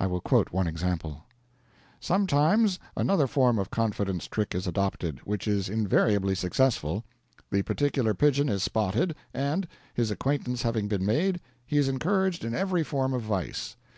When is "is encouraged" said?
11.76-12.46